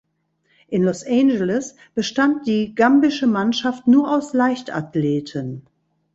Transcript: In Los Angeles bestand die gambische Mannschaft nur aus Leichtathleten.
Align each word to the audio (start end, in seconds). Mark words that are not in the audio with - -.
In 0.67 0.81
Los 0.83 1.03
Angeles 1.05 1.75
bestand 1.93 2.47
die 2.47 2.73
gambische 2.73 3.27
Mannschaft 3.27 3.85
nur 3.85 4.09
aus 4.09 4.33
Leichtathleten. 4.33 5.67